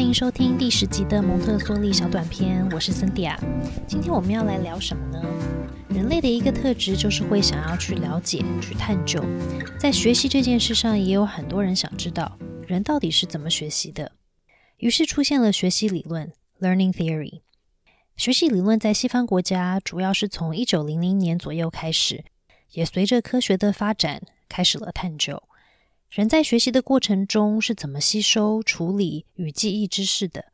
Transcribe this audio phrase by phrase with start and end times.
[0.00, 3.38] 欢迎收听第十集的蒙特梭利小短片，我是森迪亚。
[3.86, 5.22] 今天我们要来聊什么呢？
[5.90, 9.22] 人类的一个特质就是会想要去了解、去探究。
[9.78, 14.12] 在学习这件事上，也有很多人想知道人到底是怎么学习的。
[14.78, 17.42] 于是出现了学习理论 （Learning Theory）。
[18.16, 22.24] 学习理论在西方国家主要是从一九零零年左右开始，
[22.72, 25.42] 也随着科学的发展开始了探究。
[26.10, 30.46] 人在学习的过程中是怎么吸收、处理与记忆知识的？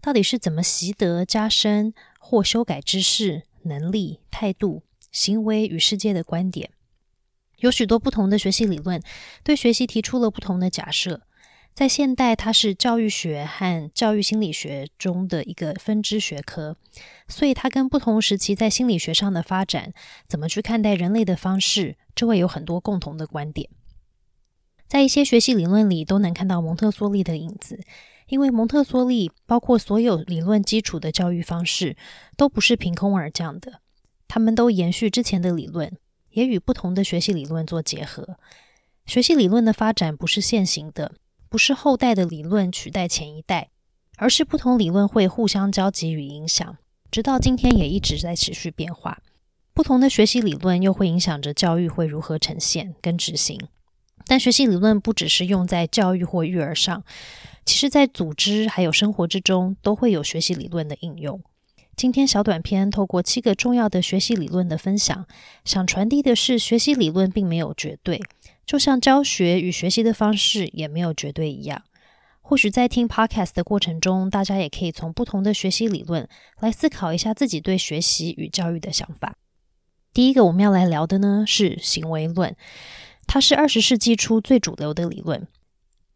[0.00, 6.70] 到底是怎么习得、加深或修改知识、能力、态度、行为与世界的观点？
[7.56, 9.02] 有许多不同的学习理论，
[9.42, 11.22] 对学习提出了不同的假设。
[11.74, 16.76] 在现代，它是教育学和教育心理学中的一个分支学科，
[17.26, 19.92] 所以它跟不同时期在心理学上的发展，
[20.28, 23.68] 怎么去看待人类的方式，就会有很多共同的观点。
[24.90, 27.78] 在一些学习理论里都能看到蒙特梭利的影子，
[28.26, 31.96] 因为蒙特梭利包括所有理论基础的教育方式
[32.36, 33.80] 都不是凭空而降的，
[34.26, 35.96] 他们都延续之前的理论，
[36.30, 38.36] 也与不同的学习理论做结合。
[39.06, 41.12] 学习理论的发展不是现行的，
[41.48, 43.70] 不是后代的理论取代前一代，
[44.16, 46.78] 而是不同理论会互相交集与影响，
[47.12, 49.22] 直到今天也一直在持续变化。
[49.72, 53.56] 不同的学习理论又会影响着教育会如何呈现跟执行。
[54.26, 57.02] 但学习理论不只是用在教育或育儿上，
[57.64, 61.40] 其实在组织还有生活之中都会有学习理论的应用。
[61.96, 65.26] 今天小短片透过七个重要的学习理论的分享，
[65.64, 68.20] 想传递的是学习理论并没有绝对，
[68.64, 71.82] 就像教学与学习的方式也没有绝对一样。
[72.40, 76.26] 或许在听 podcast 的过程中，大家也可以从不同的学习理论
[76.60, 79.36] 来思考一下自己对学习与教育的想法。
[80.12, 82.56] 第一个我们要来聊的呢是行为论。
[83.32, 85.46] 它是二十世纪初最主流的理论。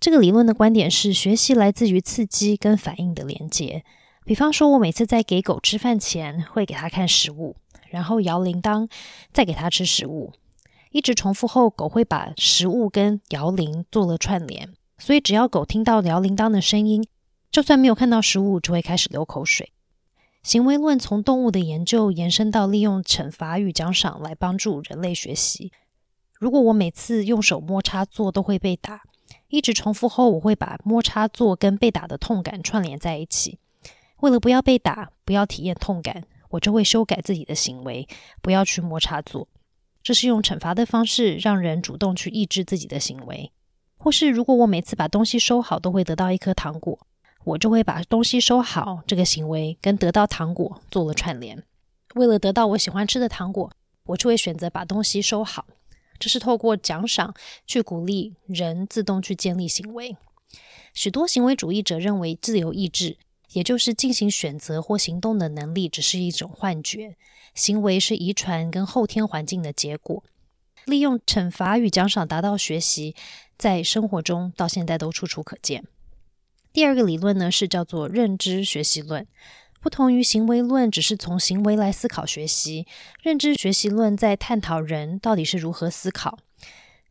[0.00, 3.84] 这个理论的观点是，学习来自于刺激跟反应的连接。
[4.24, 7.56] 比方说，我每次在给狗吃饭前，会给它看食物，
[7.90, 8.88] 然后摇铃铛，
[9.30, 10.32] 再给它吃食物。
[10.90, 14.72] 一直重复后，狗会把食物跟摇铃做了串联。
[14.96, 17.06] 所以，只要狗听到摇铃铛的声音，
[17.50, 19.70] 就算没有看到食物，就会开始流口水。
[20.42, 25.70] 行为论从动物的研究延伸到利用惩罚与奖赏来帮助人类学习。
[26.42, 29.02] 如果我每次用手摸插座都会被打，
[29.46, 33.60] 一直重复后，我会把摸插座跟被打的痛感串联在一起。
[34.22, 38.08] 为了不要被打，不要体验痛感，我就会修改自己的行为，
[38.40, 39.46] 不要去摸插座。
[40.02, 43.52] 这是用惩罚的方式让人主动去抑制自己的行为。
[43.96, 46.98] 或是如果我每次把东西收好都会得到一颗糖果，
[47.44, 51.62] 我就会把东西收好这个行为跟得到糖果做了串联。
[52.16, 53.70] 为了得到我喜欢吃的糖果，
[54.06, 55.64] 我就会选择把东西收好。
[56.22, 57.34] 这是透过奖赏
[57.66, 60.16] 去鼓励人自动去建立行为。
[60.94, 63.16] 许多行为主义者认为，自由意志，
[63.54, 67.16] 也就是进行选择或行动的能力，只是一种幻觉。
[67.56, 70.22] 行为是遗传跟后天环境的结果。
[70.84, 73.16] 利用惩罚与奖赏达到学习，
[73.58, 75.84] 在生活中到现在都处处可见。
[76.72, 79.26] 第二个理论呢，是叫做认知学习论。
[79.82, 82.86] 不同于行为论，只是从行为来思考学习；
[83.20, 86.38] 认知学习论在探讨人到底是如何思考。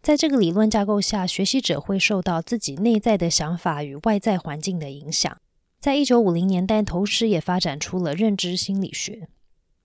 [0.01, 5.37] 在这个理论架构下，学习者会受到自己内在的想法与外在环境的影响。
[5.81, 9.27] 在一九五零年代，同时也发展出了认知心理学。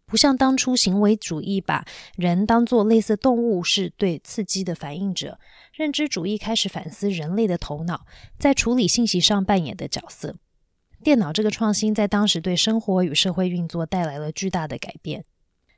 [0.06, 5.40] 不像当初行为主义把人当作类似动物，是对刺激的反应者，
[5.74, 8.06] 认知主义开始反思人类的头脑
[8.38, 10.36] 在处理信息上扮演的角色。
[11.02, 15.24] 电脑这个创新在当时对生活与社会运作带来了巨大的改变，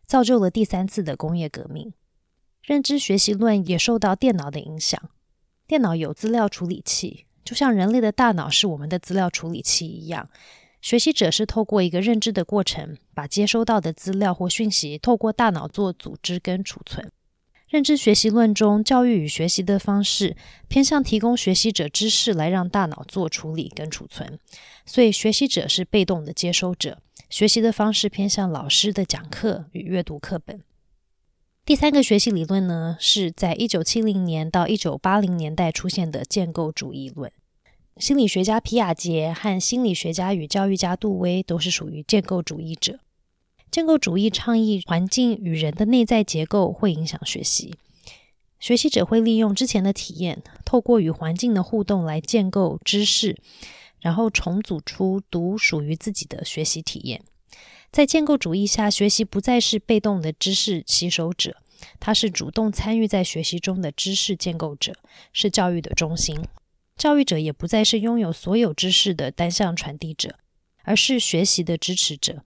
[0.07, 1.93] 造就了第三次的工业革命。
[2.63, 5.01] 认知学习论也受到电脑的影响。
[5.67, 10.31] 电脑有资料处理器，就像人类的大脑是我们的资料处理器一样。
[10.81, 17.11] 学习者是透过一个认知的过程，把接收到的资料或讯息透过大脑做组织跟储存。
[17.69, 20.35] 认知学习论中，教育与学习的方式
[20.69, 24.39] 偏向提供学习者知识来让大脑做处理跟储存，
[24.87, 27.03] 所以学习者是被动的接收者。
[27.29, 30.63] 学习的方式偏向老师的讲课与阅读课本。
[31.67, 37.31] 第三个学习理论呢，是在一九七零年到一九八零年代出现的建构主义论。
[37.99, 43.01] 心理学家皮亚杰和心理学家与教育家杜威都是属于建构主义者。
[43.79, 47.77] 建构主义倡议，环境与人的内在结构会影响学习。
[48.59, 53.41] 学习者会利用之前的体验，透过与环境的互动来建构知识，
[54.01, 57.23] 然后重组出独属于自己的学习体验。
[57.93, 61.59] 在建构主义下，学习不再是被动的知识吸收者，
[62.01, 64.93] 他是主动参与在学习中的知识建构者，
[65.33, 66.37] 是教育的中心。
[66.97, 70.35] 教育者也不再是拥有所有知识的单向传递者，
[70.83, 72.43] 而是学习的支持者。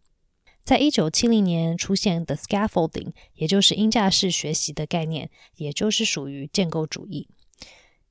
[0.63, 7.29] 在一九七零年出现的 scaffolding，也就是鹰架式学习的概念，也就是属于建构主义。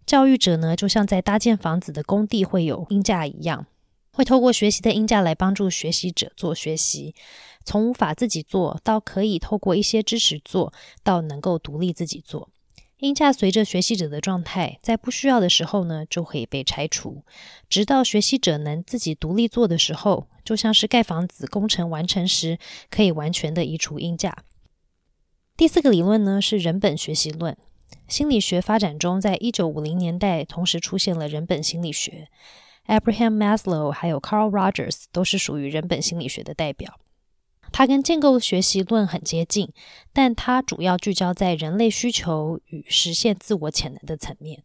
[0.05, 3.65] 教育者呢，就像在搭建房子的工地会有鹰架一样，
[4.11, 7.15] 会透过学习的鹰架来帮助学习者做学习，
[7.63, 10.73] 从无法自己做到可以透过一些支持做
[11.03, 12.49] 到能够独立自己做。
[13.01, 17.23] 鹰架随着学习者的状态，在不需要的时候呢，就可以被拆除，
[17.67, 22.59] 直到学习者能自己独立做的时候，就像是盖房子工程完成时，
[22.91, 24.43] 可以完全的移除鹰架。
[25.57, 27.57] 第四个理论呢，是人本学习论。
[28.07, 32.27] 心理学发展中，在一九五零年代同时出现了人本心理学
[32.85, 36.99] ，Abraham Maslow 还有 Carl Rogers 都是属于人本心理学的代表。
[37.71, 39.69] 它跟建构学习论很接近，
[40.11, 44.63] 但它主要聚焦在人类需求与实现自我潜能的层面。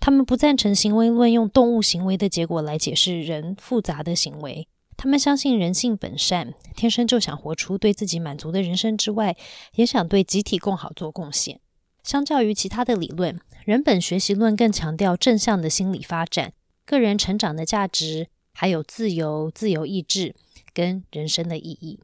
[0.00, 4.68] 他们不赞成行为论用动物行为的结果来解释人复杂的行为。
[4.96, 9.36] 他们相信人性本善，天生就想活出对自己满足的人生之外，
[9.74, 11.60] 也想对集体更好做贡献。
[12.02, 16.52] 相较于其他的理论，人本学习论更强调正向的心理发展、
[16.84, 20.34] 个人成长的价值，还有自由、自由意志
[20.74, 22.00] 跟人生的意义。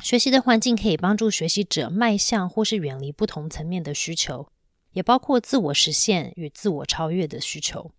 [0.00, 4.48] 学习的环境可以帮助学习者迈向或是远离不同层面的需求，
[4.92, 7.92] 也包括自我实现与自我超越的需求。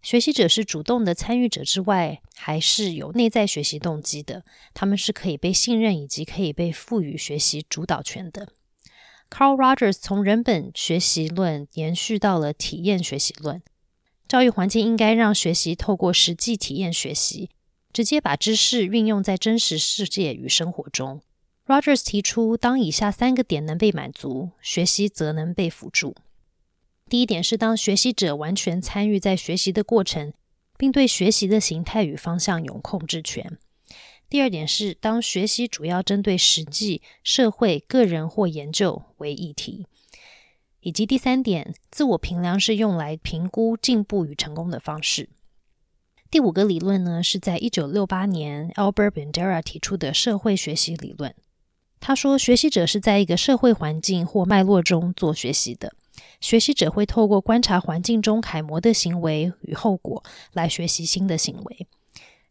[0.00, 4.44] 学习者是主动的参与者之外，还是有内在学习动机的。
[4.72, 8.52] 他们是可以被信任以及可以被赋予学习主导权的。
[9.28, 13.60] Carl Rogers 从人本学习论延续到了体验学习论，
[14.28, 17.50] 教育环境应该让学习透过实际体验学习，
[17.92, 21.20] 直接把知识运用在真实世界与生活中。
[21.68, 26.16] Rogers 提出，当以下三个点能被满足，学习则能被辅助。
[27.10, 30.32] 第一点是，当学习者完全参与在学习的过程，
[30.78, 33.58] 并对学习的形态与方向有控制权。
[34.30, 39.86] 第二点是，当学习主要针对实际、社会、个人或研究为议题。
[40.80, 45.28] 以及第三点，自我评量是用来评估进步与成功的方式。
[46.30, 51.34] 第五个理论呢，是在一九六八年 Albert Bandura 提出的社会学习理论。
[52.00, 55.92] 他说，学习者是在一个社会环境或脉络中做学习的。
[56.40, 60.22] 学习者会透过观察环境中楷模的行为与后果
[60.52, 61.86] 来学习新的行为。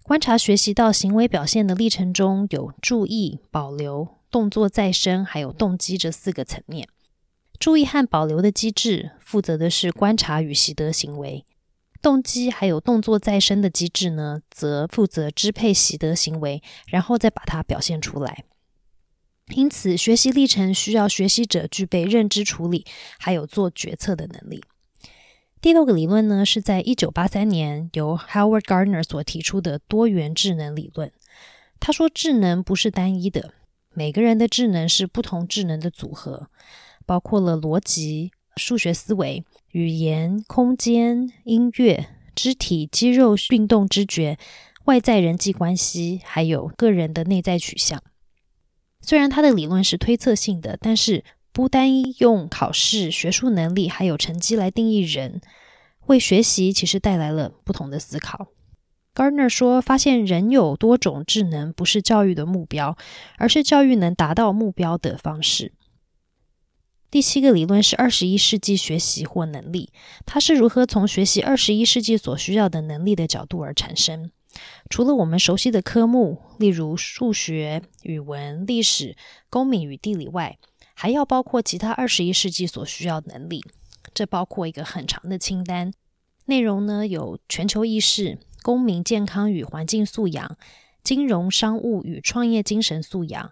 [0.03, 6.87] 观察学习到行为表现的历程中有注意、保留、动作再生，还有动机这四个层面。
[7.59, 11.43] 注意和保留的机制负责的是观察与习得行为；
[12.01, 18.45] 动机还有动作再生的机制呢，则负责支配习得行为，然后再把它表现出来。
[19.49, 22.85] 因此，学习历程需要学习者具备认知处理，
[23.17, 24.63] 还有做决策的能力。
[25.61, 31.11] 第六个理论呢，是在一九八三年由 Howard Gardner 所提出的多元智能理论。
[31.79, 33.53] 他说，智能不是单一的，
[33.93, 36.49] 每个人的智能是不同智能的组合，
[37.05, 44.37] 包括了逻辑、数学思维、语言、空间、音乐、肢体、肌肉运动、知觉、
[44.85, 48.03] 外在人际关系，还有个人的内在取向。
[49.07, 51.23] 虽然他的理论是推测性的，但是
[51.53, 51.89] 不单
[52.19, 55.39] 用考试、学术能力还有成绩来定义人，
[56.07, 58.47] 为学习其实带来了不同的思考。
[59.15, 62.97] Gardner 说，发现人有多种智能不是教育的目标，
[63.37, 65.71] 而是教育能达到目标的方式。
[67.09, 69.89] 第七个理论是二十一世纪学习或能力，
[70.25, 74.31] 它是如何从学习二十一世纪所需要的能力的角度而产生。
[74.89, 79.15] 除了我们熟悉的科目，例如数学、语文、历史、
[79.49, 80.57] 公民与地理外，
[80.93, 83.63] 还要包括其他二十一世纪所需要能力。
[84.13, 85.91] 这包括一个很长的清单，
[86.45, 90.57] 内容呢有全球意识、公民健康与环境素养、
[91.03, 93.51] 金融商务与创业精神素养、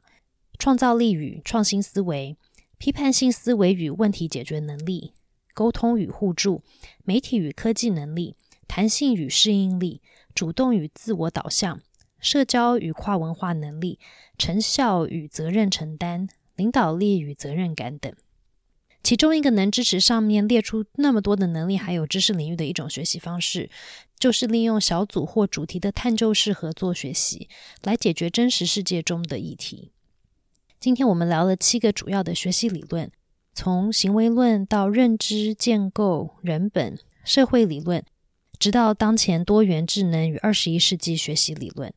[0.57, 2.37] 创造力与创新思维、
[2.77, 5.13] 批判性思维与问题解决能力、
[5.53, 6.63] 沟通与互助、
[7.03, 8.35] 媒体与科技能力、
[8.67, 10.01] 弹性与适应力。
[10.35, 11.81] 主动与自我导向、
[12.19, 13.97] 社交与跨文化能力、
[14.37, 18.13] 成效与责任承担、领导力与责任感等。
[19.01, 23.69] 其中一个能支持上面列出那么多的能力，还有知识领域的一种学习方式，
[24.19, 27.47] 就是利用小组或主题的探究式合作学习，
[27.83, 29.91] 来解决真实世界中的议题。
[30.79, 33.11] 今天我们聊了七个主要的学习理论，
[33.53, 38.03] 从行为论到认知建构、人本、社会理论。
[38.65, 41.93] 直到当前多元智能与二十一世纪学习理论，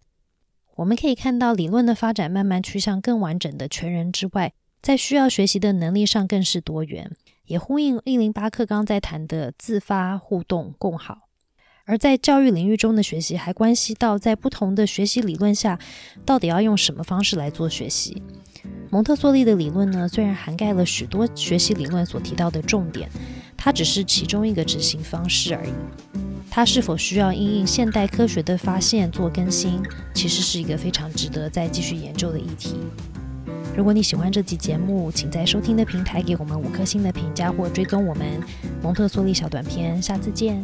[0.76, 7.10] 我们可以看到理论的发展慢慢趋向更完整的全人之外，在需要学习的能力上更是多元，
[7.46, 11.30] 也呼应一零八课刚在谈的自发互动共好。
[11.87, 15.78] 而在教育领域中的学习，还关系到在不同的学习理论下，
[16.26, 18.22] 到底要用什么方式来做学习。
[18.90, 23.08] 蒙特梭利的理论呢，虽然涵盖了许多学习理论所提到的重点，
[23.56, 25.72] 它只是其中一个执行方式而已。
[26.50, 29.80] 它是否需要因应现代科学的发现做更新，
[30.14, 32.75] 其实是一个非常值得再继续研究的议题。
[33.76, 38.42] 如果你喜欢这期节目，请在收听的平台给我们五颗星的评价，或追踪我们
[38.83, 40.02] 蒙特梭利小短片。
[40.02, 40.62] 下次见。